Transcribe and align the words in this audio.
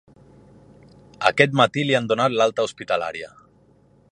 Aquest 1.31 1.53
matí 1.61 1.83
li 1.89 1.99
han 1.99 2.07
donat 2.13 2.39
l’alta 2.39 2.67
hospitalària. 2.71 3.31